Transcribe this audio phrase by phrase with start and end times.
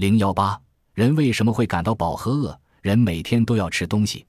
[0.00, 0.58] 零幺八，
[0.94, 2.58] 人为什么会感到饱和饿？
[2.80, 4.24] 人每天都要吃东西，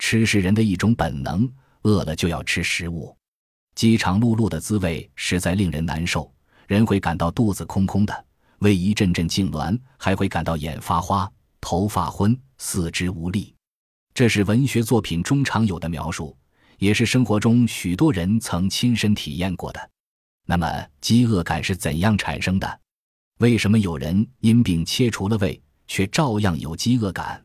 [0.00, 1.48] 吃是人的一种本能，
[1.82, 3.16] 饿了就要吃食物。
[3.76, 6.28] 饥肠辘辘的滋味实在令人难受，
[6.66, 8.24] 人会感到肚子空空的，
[8.58, 13.54] 胃一阵阵痉挛，还会感到眼发花、头发昏、四肢无力。
[14.14, 16.36] 这是文学作品中常有的描述，
[16.78, 19.90] 也是生活中许多人曾亲身体验过的。
[20.44, 20.66] 那么，
[21.00, 22.80] 饥饿感是怎样产生的？
[23.38, 27.44] 为什么有人因病切除了胃，却照样有饥饿感？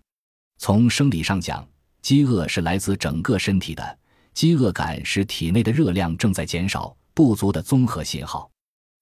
[0.57, 1.67] 从生理上讲，
[2.01, 3.99] 饥饿是来自整个身体的。
[4.33, 8.49] 饥饿感是体内的热量正在减少、不足的综合信号。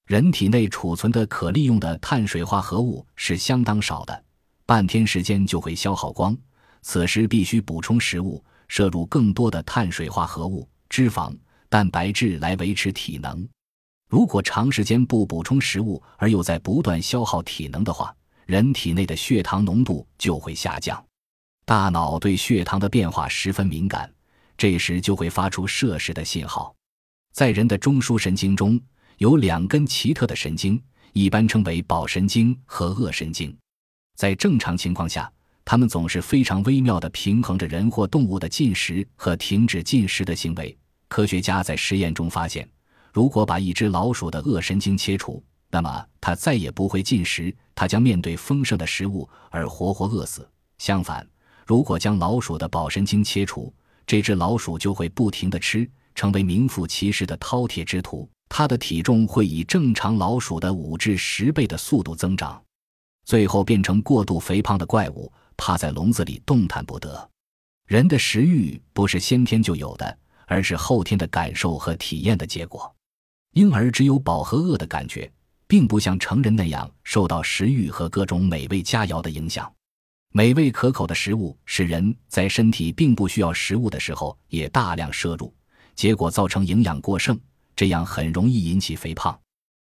[0.07, 4.23] 人体内储存的可利用的碳水化合物是相当少的，
[4.65, 6.35] 半天时间就会消耗光。
[6.81, 11.35] 此时必须补充食物，摄入更多的碳水化合物、脂肪、
[11.67, 13.45] 蛋白质来维持体能。
[14.07, 18.15] 如果长时间不补充食物，而又在不断消耗体能的话，
[18.45, 21.03] 人体内的血糖浓度就会下降。
[21.65, 24.11] 大脑对血糖的变化十分敏感。
[24.57, 26.73] 这时就会发出摄食的信号，
[27.31, 28.81] 在人的中枢神经中
[29.19, 30.81] 有两根奇特的神经，
[31.13, 33.55] 一般称为保神经和饿神经。
[34.15, 35.31] 在正常情况下，
[35.63, 40.75] 它们总是非常微妙地平衡着人或动物的进食和停止进食的行为。
[41.07, 42.67] 科学家在实验中发现，
[43.17, 50.47] 如果把一只老鼠的饿神经切除，那么它再也不会进食，它将面对丰盛的食物而活活饿死。
[50.77, 51.27] 相反，
[51.65, 53.73] 如果将老鼠的保神经切除，
[54.05, 58.29] 这只老鼠就会不停地吃，成为名副其实的饕餮之徒。
[58.49, 62.61] 它的体重会以正常老鼠的五至十倍的速度增长，
[63.25, 67.27] 最后变成过度肥胖的怪物，趴在笼子里动弹不得。
[67.87, 70.15] 人的食欲不是先天就有的，
[70.45, 72.93] 而是后天的感受和体验的结果。
[73.53, 75.31] 婴儿只有饱和饿的感觉，
[75.67, 79.71] 并不像成人那样受到食欲和各种美味佳肴的影响。
[80.33, 85.51] 美味可口的食物使人在身体并不需要食物的时候也大量摄入，
[85.95, 87.39] 结果造成营养过剩，
[87.75, 89.37] 这样很容易引起肥胖。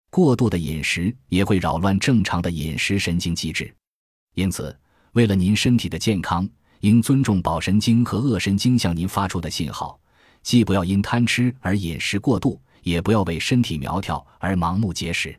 [0.10, 3.74] 过度的饮食也会扰乱正常的饮食神经机制，
[4.36, 4.74] 因此，
[5.12, 6.48] 为了您身体的健康，
[6.80, 10.00] 应尊重保神经和饿神经向您发出的信号，
[10.44, 15.38] 既不要因贪吃而饮食过度，也不要为身体苗条而盲目节食。